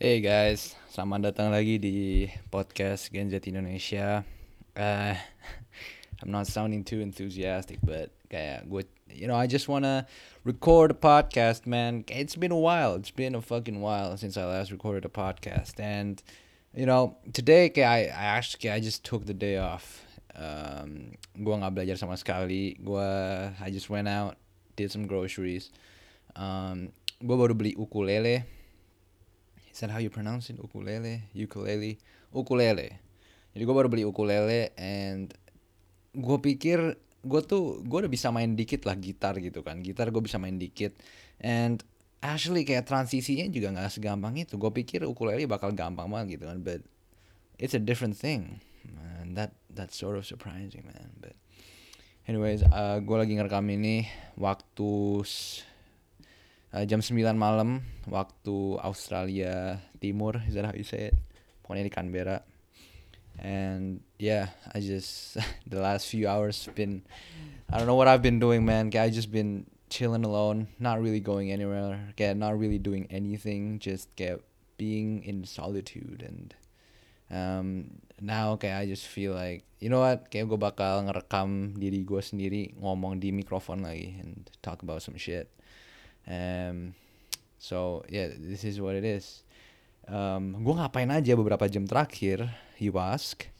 [0.00, 4.24] Hey guys, selamat datang lagi di podcast Gen Z Indonesia.
[4.72, 5.12] Uh,
[6.24, 10.08] I'm not sounding too enthusiastic, but kayak gue, you know, I just wanna
[10.48, 12.08] record a podcast, man.
[12.08, 12.96] It's been a while.
[12.96, 16.16] It's been a fucking while since I last recorded a podcast, and
[16.72, 20.08] you know, today kayak I, I actually I just took the day off.
[20.32, 22.72] Um, gue nggak belajar sama sekali.
[22.80, 23.04] Gue
[23.52, 24.40] I just went out,
[24.80, 25.68] did some groceries.
[26.32, 26.88] Um,
[27.20, 28.59] gue baru beli ukulele
[29.70, 30.58] Is that how you pronounce it?
[30.58, 31.96] Ukulele, ukulele,
[32.34, 32.88] ukulele.
[33.54, 35.34] Jadi gue baru beli ukulele and
[36.14, 39.82] gue pikir gue tuh gue udah bisa main dikit lah gitar gitu kan.
[39.82, 40.94] Gitar gue bisa main dikit
[41.38, 41.82] and
[42.20, 44.58] actually kayak transisinya juga nggak segampang itu.
[44.58, 46.82] Gue pikir ukulele bakal gampang banget gitu kan, but
[47.58, 48.62] it's a different thing.
[48.86, 51.14] Man, that that's sort of surprising man.
[51.20, 51.36] But
[52.26, 54.08] anyways, uh, gue lagi ngerekam ini
[54.40, 55.22] waktu
[56.74, 61.16] uh, jam 9 malam waktu Australia Timur is that how you say it?
[61.62, 62.38] Pokoknya di Canberra.
[63.40, 65.38] And yeah I just
[65.70, 67.02] the last few hours been
[67.70, 68.90] I don't know what I've been doing man.
[68.94, 72.14] I just been chilling alone not really going anywhere.
[72.14, 74.42] Kayak not really doing anything just kayak
[74.78, 76.54] being in solitude and
[77.30, 77.68] um,
[78.18, 80.28] now kayak I just feel like you know what?
[80.28, 85.16] Kayak gue bakal ngerekam diri gue sendiri ngomong di mikrofon lagi and talk about some
[85.16, 85.48] shit
[86.30, 86.94] Um,
[87.58, 89.42] so yeah, this is what it is.
[90.06, 92.46] Um, gue ngapain aja beberapa jam terakhir,
[92.78, 93.50] you ask.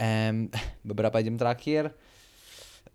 [0.00, 0.48] Um,
[0.88, 1.92] beberapa jam terakhir,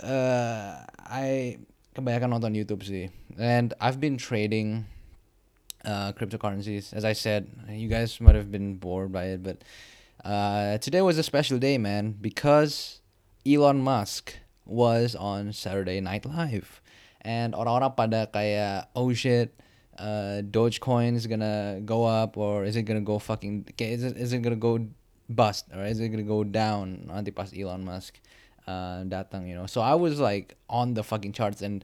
[0.02, 1.62] uh, I
[1.94, 3.14] kebanyakan nonton YouTube sih.
[3.38, 4.90] And I've been trading
[5.86, 6.92] uh, cryptocurrencies.
[6.94, 9.62] As I said, you guys might have been bored by it, but
[10.26, 13.00] uh, today was a special day, man, because
[13.46, 16.82] Elon Musk was on Saturday Night Live
[17.22, 19.52] and orang-orang pada kayak oh shit
[20.00, 24.32] uh, Dogecoin is gonna go up or is it gonna go fucking is it, is
[24.34, 24.80] it gonna go
[25.28, 28.18] bust or is it gonna go down nanti pas Elon Musk
[28.68, 29.68] uh, datang you know.
[29.68, 31.84] So I was like on the fucking charts and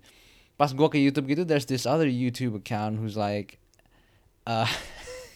[0.55, 3.59] pas gua ke YouTube gitu there's this other YouTube account who's like
[4.47, 4.69] uh,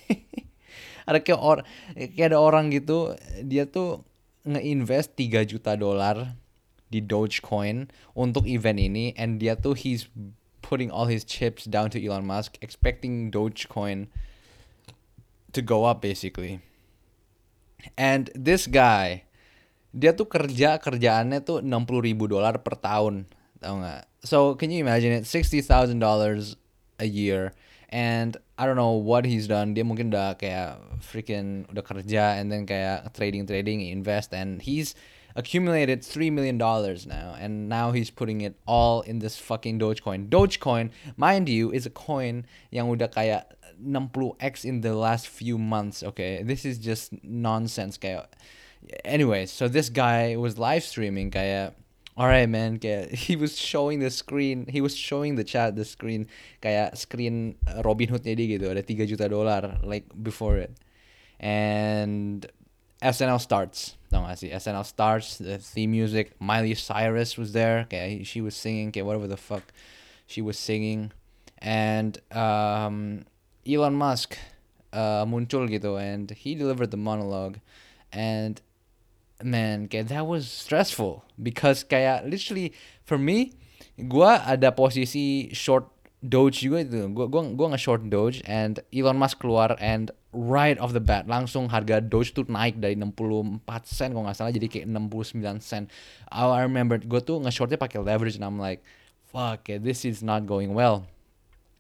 [1.09, 4.05] ada kayak or kayak ada orang gitu dia tuh
[4.47, 6.39] nge-invest 3 juta dolar
[6.89, 10.09] di Dogecoin untuk event ini and dia tuh he's
[10.65, 14.09] putting all his chips down to Elon Musk expecting Dogecoin
[15.53, 16.61] to go up basically.
[17.95, 19.29] And this guy
[19.89, 23.25] dia tuh kerja kerjaannya tuh 60 ribu dolar per tahun
[23.57, 24.03] tau nggak?
[24.21, 25.25] So can you imagine it?
[25.25, 26.59] sixty thousand dollars
[26.99, 27.55] a year.
[27.89, 29.73] And I don't know what he's done.
[29.73, 34.93] Dia mungkin udah kayak freaking udah kerja and then kayak trading trading invest and he's
[35.39, 40.27] accumulated three million dollars now, and now he's putting it all in this fucking Dogecoin.
[40.27, 46.03] Dogecoin, mind you, is a coin yang udah kayak 60x in the last few months.
[46.03, 47.97] Okay, this is just nonsense.
[47.97, 48.35] Kayak,
[49.05, 51.31] anyway, so this guy was live streaming.
[51.31, 51.75] Kayak,
[52.19, 52.77] all right, man.
[52.77, 54.67] Kayak, he was showing the screen.
[54.67, 56.27] He was showing the chat the screen.
[56.61, 58.67] Kayak screen Robinhoodnya dia gitu.
[58.67, 60.75] Ada 3 juta dolar like before it,
[61.39, 62.43] and
[63.01, 63.95] SNL starts.
[64.11, 64.51] Tau gak sih?
[64.51, 66.35] SNL starts, the theme music.
[66.39, 67.87] Miley Cyrus was there.
[67.87, 68.89] Okay, she was singing.
[68.89, 69.63] Okay, whatever the fuck
[70.27, 71.11] she was singing.
[71.59, 73.25] And um,
[73.63, 74.37] Elon Musk
[74.91, 75.95] uh, muncul gitu.
[75.95, 77.59] And he delivered the monologue.
[78.11, 78.59] And
[79.43, 81.23] man, kayak that was stressful.
[81.39, 82.75] Because kayak literally,
[83.07, 83.55] for me,
[83.95, 85.87] gua ada posisi short
[86.19, 87.07] Doge juga itu.
[87.15, 91.73] Gua gua gua nge-short Doge and Elon Musk keluar and right off the bat langsung
[91.73, 95.89] harga Doge tuh naik dari 64 sen kalau nggak salah jadi kayak 69 sen.
[96.29, 98.85] I remember gue tuh nge-shortnya pakai leverage and I'm like
[99.33, 101.09] fuck this is not going well.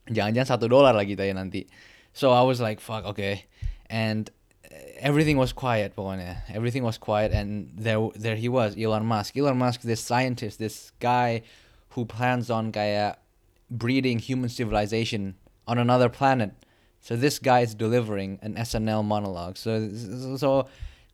[0.09, 1.69] Jangan-jangan satu dolar lagi tadi nanti.
[2.17, 3.45] So I was like fuck okay
[3.85, 4.33] and
[4.97, 6.41] everything was quiet pokoknya.
[6.49, 9.37] Everything was quiet and there there he was Elon Musk.
[9.37, 11.45] Elon Musk this scientist, this guy
[11.93, 13.21] who plans on kayak
[13.69, 15.37] breeding human civilization
[15.69, 16.57] on another planet
[17.01, 19.57] so this guy is delivering an SNL monologue.
[19.57, 19.89] So
[20.37, 20.67] so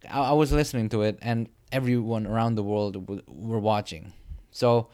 [0.09, 4.13] I, was listening to it, and everyone around the world were watching.
[4.51, 4.89] So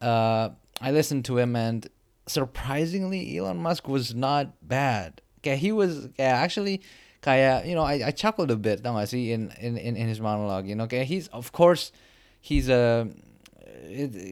[0.00, 0.50] uh,
[0.80, 1.88] I listened to him, and
[2.26, 5.20] surprisingly, Elon Musk was not bad.
[5.38, 6.82] Okay, he was yeah, actually.
[7.22, 10.22] Kaya, you know, I, I chuckled a bit, don't I see, in, in, in his
[10.22, 11.92] monologue, you know, okay, he's, of course,
[12.40, 13.10] he's a,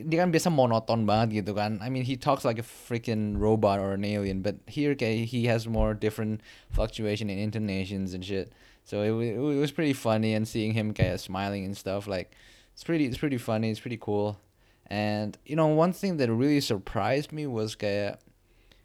[0.08, 1.78] dia kan biasa monoton banget gitu kan.
[1.82, 5.46] I mean he talks like a freaking robot or an alien, but here okay, he
[5.46, 6.40] has more different
[6.70, 8.52] fluctuation in intonations and shit.
[8.84, 12.32] So it, it, it was pretty funny and seeing him kayak smiling and stuff like
[12.72, 14.38] it's pretty it's pretty funny, it's pretty cool.
[14.86, 18.20] And you know, one thing that really surprised me was kayak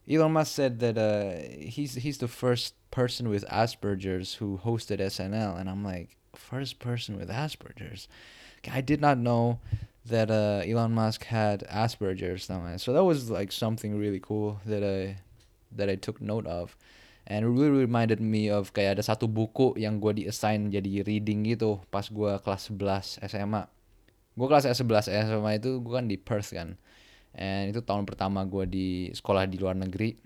[0.10, 5.60] Elon Musk said that uh, he's he's the first person with Asperger's who hosted SNL,
[5.60, 8.08] and I'm like, first person with Asperger's.
[8.72, 9.60] I did not know
[10.06, 12.50] that uh, Elon Musk had Asperger's,
[12.82, 15.24] so that was like something really cool that I
[15.72, 16.76] that I took note of.
[17.24, 21.48] And it really reminded me of kayak ada satu buku yang gue di-assign jadi reading
[21.48, 23.64] gitu pas gue kelas 11 SMA.
[24.36, 26.76] Gue kelas 11 SMA itu gue kan di Perth kan.
[27.32, 30.20] And itu tahun pertama gue di sekolah di luar negeri.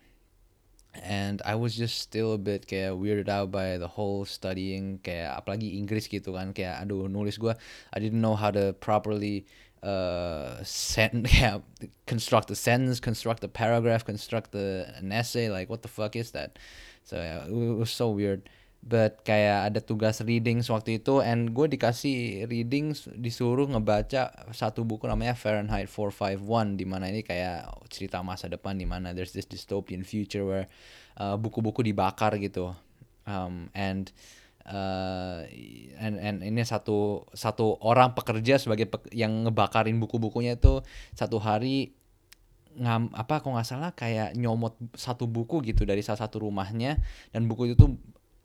[0.97, 5.38] And I was just still a bit kayak weirded out by the whole studying kayak
[5.38, 7.53] apalagi Inggris gitu kan kayak aduh nulis gue
[7.94, 9.45] I didn't know how to properly
[9.83, 11.59] uh sent yeah
[12.06, 16.31] construct a sentence construct a paragraph construct the an essay like what the fuck is
[16.31, 16.57] that?
[17.03, 18.50] So yeah, it was so weird.
[18.88, 25.09] But kayak ada tugas reading waktu itu and gue dikasih reading disuruh ngebaca satu buku
[25.09, 30.07] namanya Fahrenheit 451 di mana ini kayak cerita masa depan di mana there's this dystopian
[30.07, 30.65] future where
[31.19, 32.77] uh, buku-buku uh, dibakar gitu.
[33.27, 34.13] Um, and
[34.68, 35.44] uh,
[35.98, 40.84] and and ini satu satu orang pekerja sebagai pe yang ngebakarin buku-bukunya itu
[41.16, 41.96] satu hari
[42.78, 47.02] ngam apa kok nggak salah kayak nyomot satu buku gitu dari salah satu rumahnya
[47.34, 47.98] dan buku itu tuh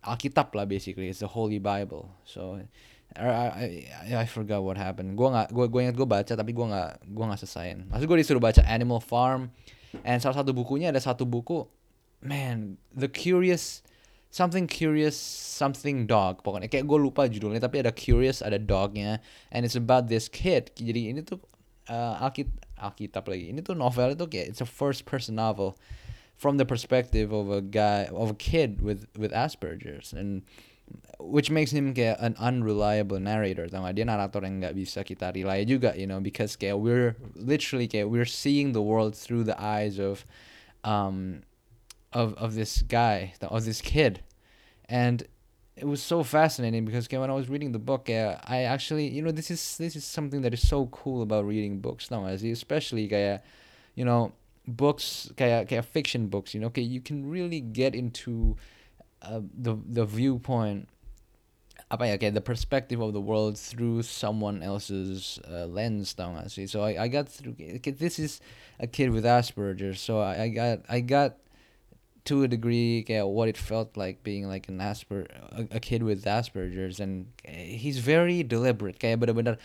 [0.03, 1.15] Alkitab lah basically.
[1.15, 2.11] It's the Holy Bible.
[2.27, 2.59] So
[3.15, 5.15] I, I, I forgot what happened.
[5.15, 7.79] Gue nggak gue gue ingat gue baca tapi gue nggak gue nggak selesaiin.
[7.87, 9.55] Maksud gue disuruh baca Animal Farm
[10.03, 11.69] and salah satu bukunya ada satu buku
[12.25, 13.85] man the curious
[14.33, 15.15] something curious
[15.63, 16.41] something dog.
[16.41, 19.21] Pokoknya kayak gue lupa judulnya tapi ada curious ada dognya
[19.53, 20.73] and it's about this kid.
[20.75, 21.39] Jadi ini tuh
[21.93, 22.49] uh, Alkit
[22.81, 23.53] Alkitab lagi.
[23.53, 25.77] Ini tuh novel itu kayak it's a first person novel
[26.35, 30.17] from the perspective of a guy of a kid with with Asperger's.
[30.17, 30.43] And
[31.21, 33.95] which makes him kayak an unreliable narrator tau gak?
[33.97, 38.11] dia narator yang nggak bisa kita rely juga you know because kayak we're literally kayak
[38.11, 40.27] we're seeing the world through the eyes of
[40.85, 41.41] um
[42.13, 44.21] of of this guy, of this kid,
[44.89, 45.27] and
[45.77, 49.23] it was so fascinating because when I was reading the book, uh, I actually, you
[49.23, 52.43] know, this is this is something that is so cool about reading books now, as
[52.43, 53.43] especially kayak,
[53.95, 54.33] you know,
[54.69, 58.57] books kayak kayak fiction books, you know, okay, you can really get into
[59.23, 60.89] uh, the the viewpoint
[62.01, 66.65] ya kayak the perspective of the world through someone else's uh, lens tau gak sih
[66.65, 68.41] so I, I got through okay, this is
[68.81, 71.37] a kid with Asperger's so I, I got I got
[72.25, 76.03] to a degree kayak what it felt like being like an Asper a, a kid
[76.03, 79.59] with Asperger's and eh, he's very deliberate kayak benar-benar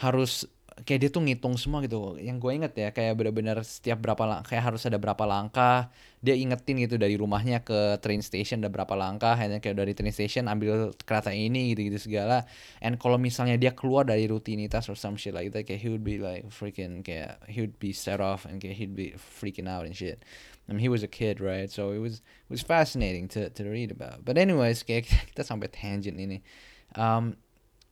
[0.00, 0.48] harus
[0.86, 4.40] kayak dia tuh ngitung semua gitu yang gue inget ya kayak benar-benar setiap berapa lang
[4.46, 8.92] kayak harus ada berapa langkah dia ingetin gitu dari rumahnya ke train station ada berapa
[8.96, 12.48] langkah hanya kayak dari train station ambil kereta ini gitu gitu segala
[12.80, 16.04] and kalau misalnya dia keluar dari rutinitas or some shit like that kayak he would
[16.04, 19.84] be like freaking kayak he would be set off and kayak he'd be freaking out
[19.84, 20.22] and shit
[20.70, 21.68] I mean, he was a kid, right?
[21.68, 24.22] So it was it was fascinating to to read about.
[24.22, 26.46] But anyways, kita sampai tangent ini.
[26.94, 27.34] Um,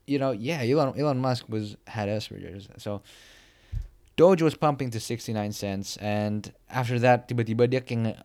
[0.09, 2.69] you know, yeah, Elon Elon Musk was had Asperger's.
[2.79, 3.03] So
[4.17, 8.19] Doge was pumping to 69 cents and after that tiba-tiba dia kayak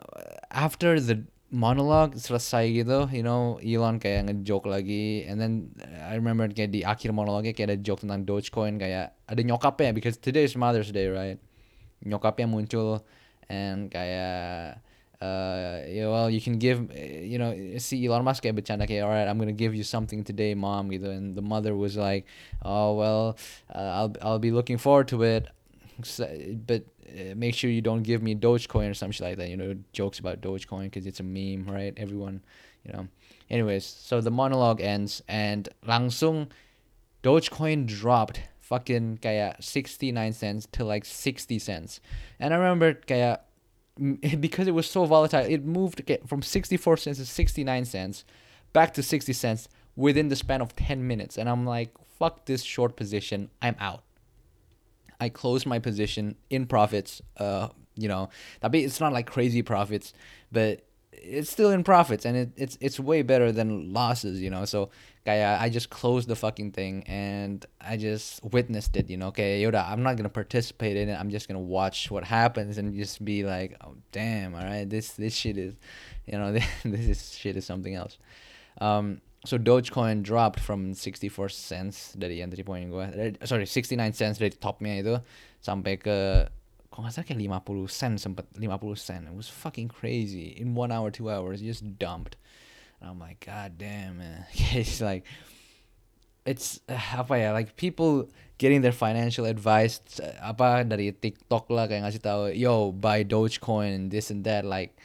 [0.50, 1.22] after the
[1.54, 5.70] monologue selesai gitu, you know, Elon kayak ngejoke lagi and then
[6.02, 10.18] I remember kayak di akhir monolognya kayak ada joke tentang Dogecoin kayak ada nyokapnya because
[10.18, 11.38] today is Mother's Day, right?
[12.02, 13.06] Nyokapnya muncul
[13.52, 14.82] and kayak
[15.24, 19.40] uh, well, you can give, you know, see Elon Musk kayak bercanda kayak, alright, I'm
[19.40, 20.92] gonna give you something today, mom.
[20.92, 22.26] And the mother was like,
[22.62, 23.38] oh well,
[23.74, 25.48] uh, I'll I'll be looking forward to it,
[26.04, 26.28] so,
[26.68, 29.48] but uh, make sure you don't give me Dogecoin or something like that.
[29.48, 31.94] You know, jokes about Dogecoin because it's a meme, right?
[31.96, 32.44] Everyone,
[32.84, 33.08] you know.
[33.50, 36.52] Anyways, so the monologue ends and langsung
[37.24, 42.02] Dogecoin dropped fucking kayak 69 cents to like 60 cents.
[42.40, 43.46] And I remember kayak
[44.40, 48.26] because it was so volatile, it moved from 64 cents to 69 cents
[48.72, 51.38] back to 60 cents within the span of 10 minutes.
[51.38, 53.50] And I'm like, fuck this short position.
[53.62, 54.04] I'm out.
[55.20, 57.22] I closed my position in profits.
[57.38, 58.30] Uh, you know,
[58.64, 60.14] it's not like crazy profits,
[60.52, 60.82] but
[61.12, 64.66] it's still in profits and it, it's it's way better than losses, you know.
[64.66, 64.90] So
[65.26, 69.28] kayak I just closed the fucking thing and I just witnessed it, you know.
[69.28, 71.16] Okay, Yoda, I'm not gonna participate in it.
[71.16, 75.14] I'm just gonna watch what happens and just be like, oh damn, all right, this
[75.14, 75.76] this shit is,
[76.26, 78.18] you know, this, this shit is something else.
[78.80, 84.52] Um, so Dogecoin dropped from 64 cents dari entry point gue, sorry 69 cents dari
[84.52, 85.20] topnya itu
[85.60, 86.48] sampai ke
[86.94, 89.26] kalau nggak salah kayak 50 sen sempet 50 sen.
[89.26, 90.54] It was fucking crazy.
[90.54, 92.38] In one hour, two hours, just dumped.
[93.04, 94.46] And I'm like, God damn, man.
[94.54, 95.26] it's like,
[96.46, 97.52] it's apa ya?
[97.52, 102.96] Like people getting their financial advice uh, apa dari TikTok lah kayak ngasih tahu yo
[102.96, 104.96] buy Dogecoin and this and that like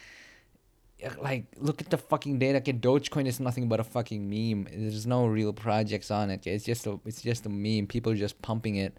[1.19, 2.63] like look at the fucking data.
[2.63, 4.71] Dogecoin is nothing but a fucking meme.
[4.71, 6.47] There's no real projects on it.
[6.47, 7.87] It's just a it's just a meme.
[7.87, 8.95] People are just pumping it.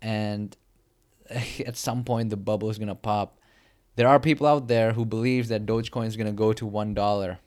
[0.00, 0.56] And
[1.68, 3.36] at some point the bubble is gonna pop.
[3.96, 7.44] There are people out there who believe that dogecoin is gonna go to one dollar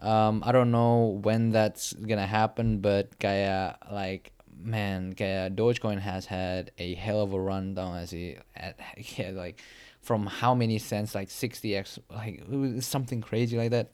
[0.00, 6.26] um, i don't know when that's gonna happen but kaya like man kaya dogecoin has
[6.26, 8.78] had a hell of a run down as he at,
[9.18, 9.62] yeah, like
[10.08, 12.42] from how many cents, like 60x, like
[12.82, 13.90] something crazy like that.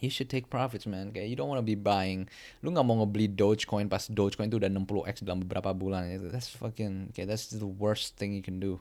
[0.00, 1.10] You should take profits, man.
[1.10, 2.28] Kayak you don't want to be buying.
[2.62, 6.06] Lu nggak mau ngebeli Dogecoin pas Dogecoin itu udah 60x dalam beberapa bulan.
[6.30, 8.78] That's fucking, okay, that's the worst thing you can do.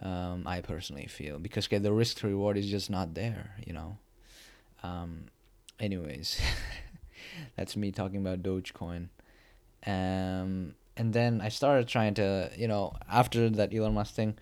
[0.00, 4.00] Um, I personally feel because okay, the risk reward is just not there, you know.
[4.82, 5.28] Um,
[5.80, 6.40] anyways,
[7.56, 9.08] that's me talking about Dogecoin.
[9.86, 14.36] Um, and then I started trying to, you know, after that Elon Musk thing,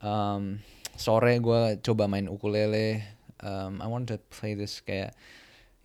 [0.00, 0.60] um,
[0.96, 3.02] sore gue coba main ukulele.
[3.40, 5.14] Um, I wanted to play this kayak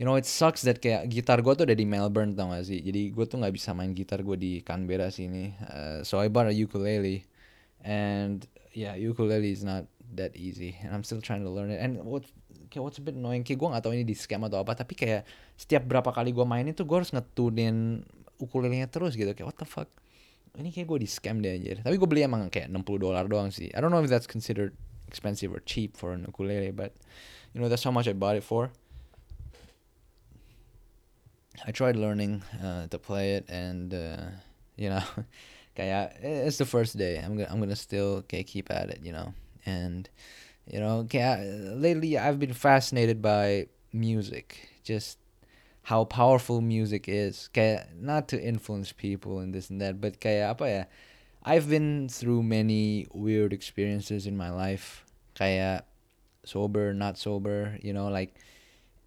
[0.02, 2.82] you know it sucks that kayak gitar gue tuh ada di Melbourne tau gak sih?
[2.82, 5.54] Jadi gue tuh nggak bisa main gitar gue di Canberra sini.
[5.62, 7.26] Uh, so I bought a ukulele.
[7.84, 9.86] And yeah ukulele is not
[10.18, 10.78] that easy.
[10.82, 11.78] And I'm still trying to learn it.
[11.78, 12.26] And what
[12.74, 13.46] kayak what's a bit annoying?
[13.46, 16.42] Kayak gue gak tau ini di scam atau apa tapi kayak setiap berapa kali gue
[16.42, 18.02] main itu gue harus ngetunin
[18.42, 19.30] ukulelenya terus gitu.
[19.38, 19.90] Kayak what the fuck?
[20.58, 21.86] Ini kayak gue di scam deh anjir.
[21.86, 23.70] Tapi gue beli emang kayak 60 dolar doang sih.
[23.70, 24.74] I don't know if that's considered
[25.06, 26.98] expensive or cheap for an ukulele but
[27.54, 28.74] you know that's how much I bought it for.
[31.62, 34.34] I tried learning uh, to play it and uh,
[34.74, 35.06] you know
[35.78, 37.22] kayak it's the first day.
[37.22, 39.38] I'm gonna I'm gonna still kayak keep at it you know.
[39.66, 40.10] And
[40.68, 41.08] you know
[41.76, 45.18] lately I've been fascinated by music just
[45.84, 47.50] how powerful music is.
[47.54, 50.84] Kayak not to influence people and this and that, but kayak apa ya?
[51.44, 55.04] I've been through many weird experiences in my life.
[55.36, 58.36] Kayak uh, sober, not sober, you know, like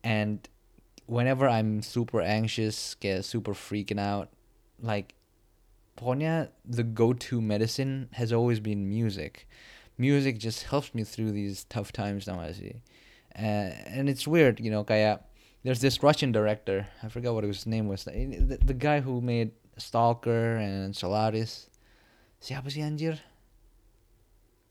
[0.04, 0.44] and
[1.06, 4.28] whenever I'm super anxious, kayak super freaking out,
[4.82, 5.16] like
[5.96, 9.48] pokoknya the go-to medicine has always been music.
[9.98, 12.82] Music just helps me through these tough times now, see.
[13.36, 15.20] Uh, and it's weird, you know, kayak
[15.64, 16.86] there's this Russian director.
[17.02, 18.04] I forgot what his name was.
[18.04, 21.68] The, the guy who made Stalker and Solaris.
[22.40, 23.18] Siapa sih anjir?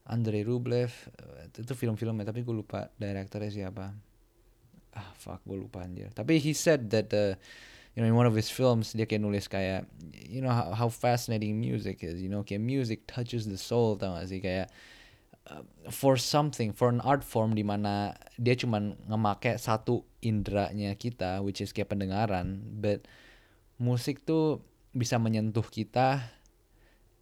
[0.07, 0.93] Andrei Rublev.
[1.51, 3.91] Itu film-filmnya tapi gue lupa direkturnya siapa.
[4.95, 6.13] Ah fuck gue lupa anjir.
[6.13, 7.33] Tapi he said that uh,
[7.97, 10.89] you know in one of his films dia kayak nulis kayak you know how, how
[10.89, 12.21] fascinating music is.
[12.21, 14.94] You know kayak music touches the soul tau gak sih kayak Uh,
[15.93, 21.61] for something for an art form di mana dia cuman ngemake satu indranya kita which
[21.61, 23.05] is kayak pendengaran but
[23.77, 26.33] musik tuh bisa menyentuh kita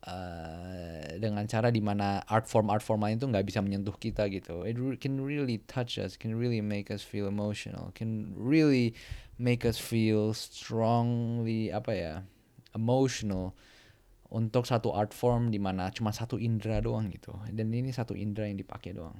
[0.07, 4.29] uh, dengan cara di mana art form art form lain tuh nggak bisa menyentuh kita
[4.29, 4.63] gitu.
[4.63, 8.93] It can really touch us can really make us feel emotional can really
[9.35, 12.13] make us feel strongly apa ya
[12.77, 13.57] emotional
[14.33, 17.31] untuk satu art form di mana cuma satu indera doang gitu.
[17.53, 19.13] Dan ini satu indera yang dipakai doang.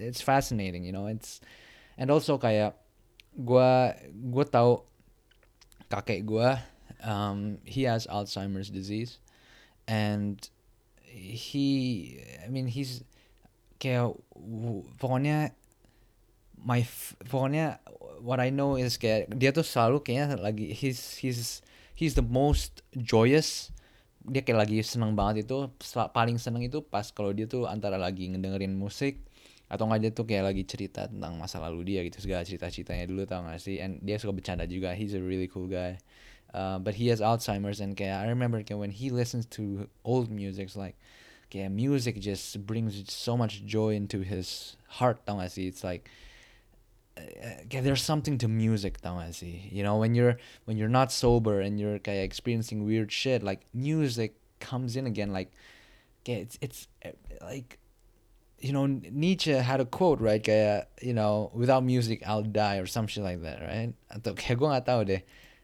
[0.00, 1.44] It's fascinating you know it's
[2.00, 2.72] and also kayak
[3.36, 3.72] gue
[4.12, 4.84] gue tahu
[5.92, 6.48] kakek gue
[7.04, 9.20] um, he has Alzheimer's disease
[9.88, 10.48] and
[11.04, 13.04] he I mean he's
[13.80, 14.16] kayak
[15.00, 15.52] pokoknya
[16.62, 16.86] my
[17.26, 17.82] pokoknya
[18.22, 21.60] what I know is kayak dia tuh selalu kayaknya lagi he's he's
[21.96, 23.71] he's the most joyous
[24.28, 25.70] dia kayak lagi seneng banget itu
[26.14, 29.18] paling seneng itu pas kalau dia tuh antara lagi ngedengerin musik
[29.72, 33.08] atau nggak dia tuh kayak lagi cerita tentang masa lalu dia gitu segala cerita ceritanya
[33.08, 33.80] dulu tau gak sih?
[33.80, 35.96] And dia suka bercanda juga he's a really cool guy.
[36.52, 40.28] Uh, but he has Alzheimer's and kayak I remember kayak when he listens to old
[40.28, 41.00] music like
[41.48, 45.72] kayak music just brings so much joy into his heart tau gak sih?
[45.72, 46.12] It's like
[47.16, 51.12] yeah, there's something to music tau gak sih you know when you're when you're not
[51.12, 55.52] sober and you're kayak experiencing weird shit like music comes in again like
[56.24, 57.78] kayak it's it's eh, like
[58.62, 62.86] you know Nietzsche had a quote right kayak you know without music I'll die or
[62.86, 63.92] some shit like that right?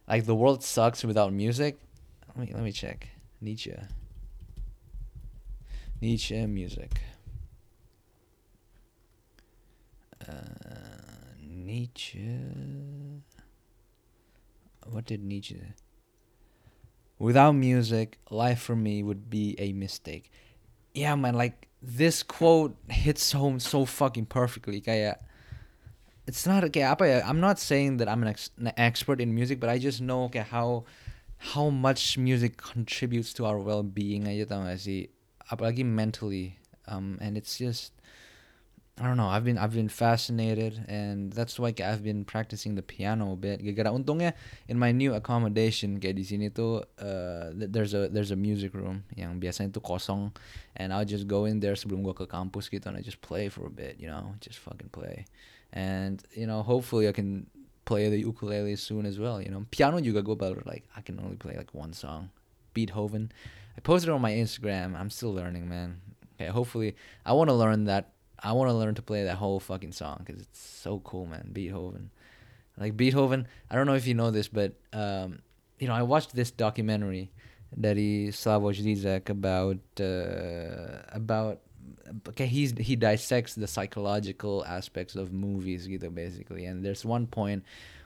[0.09, 1.77] Like the world sucks without music?
[2.29, 3.09] Let me let me check.
[3.41, 3.77] Nietzsche.
[6.01, 7.01] Nietzsche music.
[10.27, 10.98] Uh,
[11.69, 12.25] Nietzsche.
[14.89, 15.75] What did Nietzsche say?
[17.19, 20.33] Without music, life for me would be a mistake.
[20.95, 24.81] Yeah, man, like this quote hits home so fucking perfectly.
[24.81, 25.21] Kayak,
[26.27, 27.21] it's not apa?
[27.29, 30.31] I'm not saying that I'm an, ex- an expert in music, but I just know
[30.33, 30.89] kayak how
[31.53, 34.65] how much music contributes to our well-being aja tau
[35.85, 36.59] mentally
[36.89, 37.93] um, and it's just
[39.01, 42.83] I don't know I've been I've been fascinated and that's why I've been practicing the
[42.83, 44.35] piano a bit gara-gara untungnya
[44.67, 49.07] in my new accommodation kayak di sini tuh uh, there's a there's a music room
[49.15, 50.35] yang biasanya tuh kosong
[50.75, 53.47] and I'll just go in there sebelum gua ke kampus gitu and I just play
[53.47, 55.31] for a bit you know just fucking play
[55.71, 57.47] and you know hopefully I can
[57.89, 59.41] play the ukulele soon as well.
[59.41, 62.29] You know, piano juga gue baru like I can only play like one song,
[62.77, 63.33] Beethoven.
[63.73, 64.93] I posted on my Instagram.
[64.93, 66.05] I'm still learning, man.
[66.37, 68.13] Okay, hopefully I want to learn that.
[68.43, 71.51] I want to learn to play that whole fucking song because it's so cool, man.
[71.53, 72.11] Beethoven,
[72.77, 73.47] like Beethoven.
[73.71, 75.41] I don't know if you know this, but um,
[75.79, 77.31] you know, I watched this documentary
[77.79, 81.61] dari Slavoj Zizek about uh, about
[82.29, 87.63] okay he's he dissects the psychological aspects of movies gitu basically and there's one point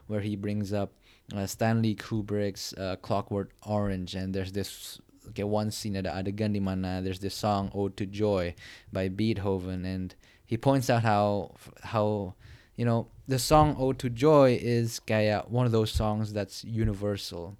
[0.07, 0.91] where he brings up
[1.35, 6.61] uh, Stanley Kubrick's uh, Clockwork Orange and there's this okay one scene ada adegan di
[6.61, 8.55] mana there's this song Ode to Joy
[8.91, 10.15] by Beethoven and
[10.45, 12.35] he points out how how
[12.77, 17.57] you know the song Ode to Joy is kayak one of those songs that's universal.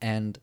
[0.00, 0.34] And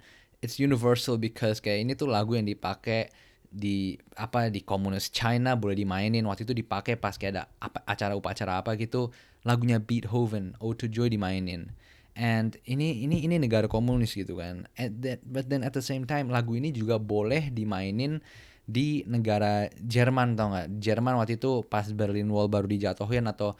[0.42, 3.10] it's universal because kayak ini tuh lagu yang dipakai
[3.52, 6.24] di apa di komunis China boleh dimainin.
[6.24, 9.10] Waktu itu dipakai pas kayak ada apa, acara upacara apa gitu
[9.44, 11.74] lagunya Beethoven Ode to Joy dimainin
[12.16, 14.68] and ini ini ini negara komunis gitu kan.
[14.76, 18.20] That, but then at the same time lagu ini juga boleh dimainin
[18.68, 20.68] di negara Jerman tau nggak?
[20.80, 23.56] Jerman waktu itu pas Berlin Wall baru dijatuhin atau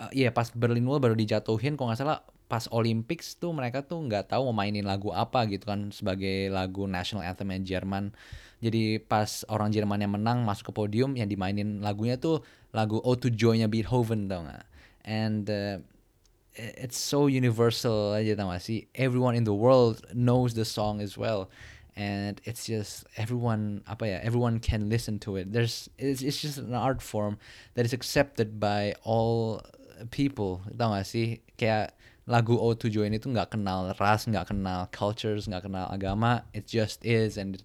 [0.00, 2.20] uh, yeah, pas Berlin Wall baru dijatuhin kok nggak salah
[2.52, 6.84] pas Olympics tuh mereka tuh nggak tahu mau mainin lagu apa gitu kan sebagai lagu
[6.84, 8.12] national anthem Jerman.
[8.60, 13.26] Jadi pas orang Jerman yang menang masuk ke podium yang dimainin lagunya tuh lagu Ode
[13.26, 14.68] to Joy-nya Beethoven tau gak?
[15.02, 15.82] And uh,
[16.54, 18.86] it's so universal aja tau gak sih?
[18.94, 21.48] Everyone in the world knows the song as well.
[21.92, 25.52] And it's just everyone ah, apa ya everyone can listen to it.
[25.52, 27.36] There's it's, it's just an art form
[27.76, 29.60] that is accepted by all
[30.10, 30.64] people.
[30.72, 31.44] Tau gak sih?
[31.60, 31.96] Kayak
[32.28, 36.48] lagu Ode to Joy ini tuh nggak kenal ras, nggak kenal cultures, nggak kenal agama.
[36.56, 37.60] It just is and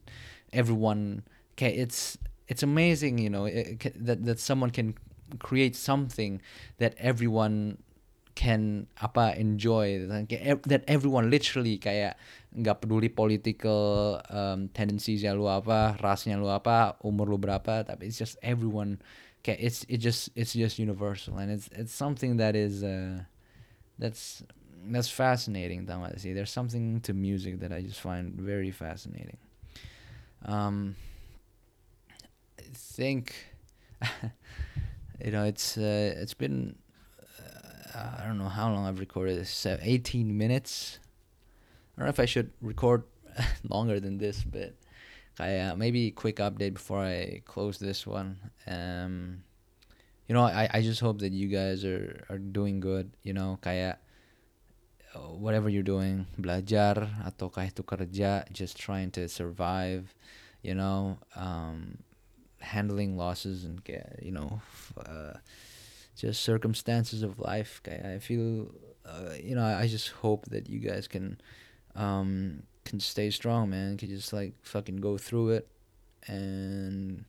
[0.54, 1.23] everyone
[1.54, 4.95] okay it's it's amazing you know it, that that someone can
[5.39, 6.41] create something
[6.78, 7.78] that everyone
[8.38, 10.06] can apa enjoy
[10.69, 12.13] that everyone literally kayak
[12.54, 18.06] nggak peduli political um, tendencies ya lu apa rasnya lu apa umur lu berapa tapi
[18.06, 19.02] it's just everyone
[19.41, 23.26] kayak it's it just it's just universal and it's it's something that is uh,
[23.97, 24.45] that's
[24.86, 26.32] that's fascinating tau gak sih?
[26.32, 29.38] There's something to music that I just find very fascinating.
[30.45, 30.95] Um,
[32.60, 33.34] I think
[35.23, 36.78] you know it's uh, it's been
[37.93, 39.65] uh, I don't know how long I've recorded this.
[39.65, 41.00] Uh, 18 minutes.
[41.95, 43.04] I don't know if I should record
[43.69, 44.73] longer than this, but
[45.39, 48.38] I uh, maybe quick update before I close this one.
[48.67, 49.43] Um,
[50.28, 53.12] you know, I, I just hope that you guys are, are doing good.
[53.23, 54.02] You know, kayak
[55.17, 60.13] whatever you're doing, belajar atau kah itu kerja, just trying to survive,
[60.62, 61.97] you know, um,
[62.62, 64.62] handling losses and get, you know,
[64.97, 65.41] uh,
[66.17, 67.82] just circumstances of life.
[67.88, 68.71] I feel,
[69.06, 71.39] uh, you know, I just hope that you guys can,
[71.95, 73.97] um, can stay strong, man.
[73.97, 75.67] Can just like fucking go through it,
[76.27, 77.25] and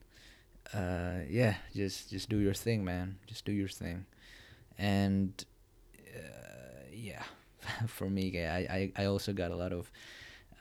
[0.74, 3.18] uh, yeah, just just do your thing, man.
[3.26, 4.06] Just do your thing,
[4.78, 5.44] and
[6.16, 7.22] uh, yeah.
[7.86, 9.90] for me I, I I also got a lot of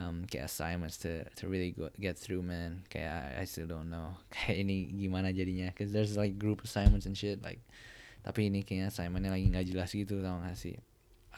[0.00, 3.90] um, kayak assignments to to really go, get through man kayak I, I still don't
[3.90, 7.60] know kayak ini gimana jadinya cause there's like group assignments and shit like
[8.22, 10.76] tapi ini kayaknya lagi nggak jelas gitu tau gak sih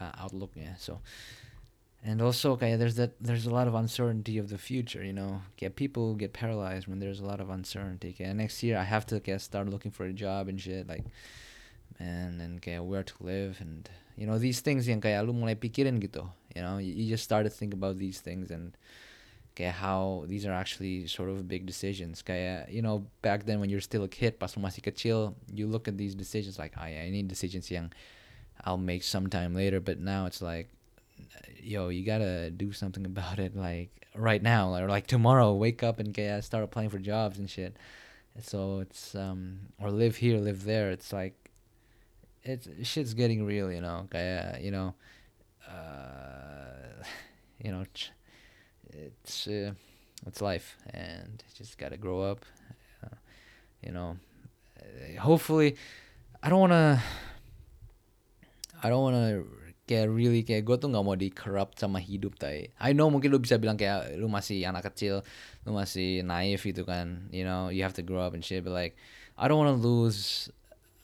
[0.01, 0.75] uh, outlooknya.
[0.81, 1.01] So
[2.01, 5.43] and also kayak there's that there's a lot of uncertainty of the future you know.
[5.61, 8.16] Kayak people get paralyzed when there's a lot of uncertainty.
[8.16, 11.05] Kayak next year I have to kayak start looking for a job and shit like
[12.01, 15.53] man and kayak where to live and you know these things yang kayak lu mulai
[15.55, 16.25] pikirin gitu
[16.57, 16.81] you know.
[16.81, 18.73] You, you just start to think about these things and
[19.58, 23.68] kayak how these are actually sort of big decisions kayak you know back then when
[23.68, 27.02] you're still a kid pas masih kecil you look at these decisions like oh yeah
[27.02, 27.90] ini decisions yang
[28.64, 29.80] I'll make sometime later.
[29.80, 30.68] But now it's like
[31.62, 35.98] yo you gotta do something about it like right now or like tomorrow wake up
[35.98, 37.76] and kayak start applying for jobs and shit.
[38.40, 40.90] So it's um or live here live there.
[40.90, 41.50] It's like
[42.42, 44.08] it's shit's getting real, you know.
[44.10, 44.94] Kayak you know,
[45.68, 47.04] uh,
[47.64, 47.84] you know,
[48.92, 49.72] it's uh,
[50.26, 52.44] it's life, and just gotta grow up.
[53.05, 53.16] Uh,
[53.83, 54.16] you know,
[55.18, 55.76] hopefully,
[56.42, 57.03] I don't wanna.
[58.83, 59.44] I don't wanna
[59.90, 63.35] kayak really kayak gue tuh nggak mau di corrupt sama hidup tay I know mungkin
[63.35, 65.26] lu bisa bilang kayak lu masih anak kecil
[65.66, 68.70] lu masih naif gitu kan you know you have to grow up and shit but
[68.70, 68.94] like
[69.35, 70.46] I don't want to lose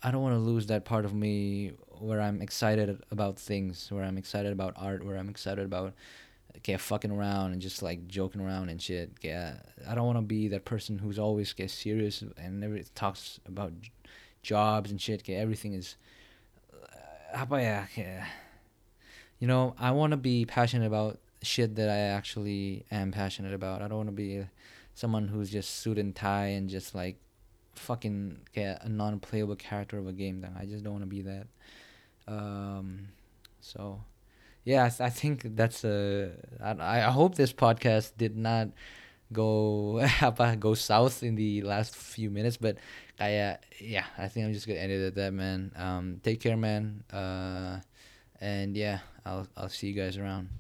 [0.07, 4.07] I don't want to lose that part of me where I'm excited about things where
[4.07, 5.91] I'm excited about art where I'm excited about
[6.63, 10.23] kayak fucking around and just like joking around and shit kayak I don't want to
[10.23, 13.73] be that person who's always get serious and never talks about
[14.43, 15.97] jobs and shit kayak everything is
[17.35, 18.27] kayak
[19.39, 23.83] you know, I want to be passionate about shit that I actually am passionate about.
[23.83, 24.47] I don't want to be
[24.95, 27.17] someone who's just suit and tie and just like
[27.75, 30.41] fucking get a non-playable character of a game.
[30.41, 31.47] Then I just don't want to be that.
[32.27, 33.09] Um,
[33.61, 34.01] so
[34.67, 36.33] yeah, I, th- I think that's a.
[36.61, 36.75] I,
[37.07, 38.75] I hope this podcast did not
[39.33, 42.77] go apa go south in the last few minutes, but
[43.15, 45.71] kayak yeah, I think I'm just gonna end it at that, man.
[45.79, 47.07] Um, take care, man.
[47.15, 47.79] Uh,
[48.43, 50.51] and yeah, I'll I'll see you guys around.